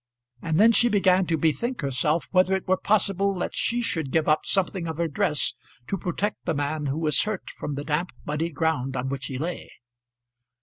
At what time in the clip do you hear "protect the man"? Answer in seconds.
5.95-6.87